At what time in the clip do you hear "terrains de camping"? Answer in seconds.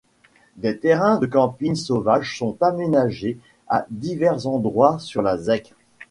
0.79-1.75